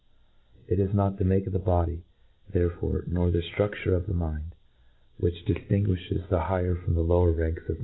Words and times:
It 0.67 0.79
is 0.79 0.95
not 0.95 1.19
the 1.19 1.23
make 1.25 1.45
qf 1.45 1.51
the 1.51 1.59
body, 1.59 2.05
there 2.51 2.71
fore, 2.71 3.03
nor 3.05 3.29
the 3.29 3.43
ftrufture 3.55 3.95
of 3.95 4.07
the 4.07 4.15
mind, 4.15 4.55
which 5.17 5.45
di 5.45 5.53
ftinguifhes 5.53 6.27
the 6.27 6.39
higher 6.41 6.73
from 6.73 6.95
the 6.95 7.03
lower 7.03 7.29
ranks 7.31 7.59
of 7.61 7.67
mankind. 7.75 7.79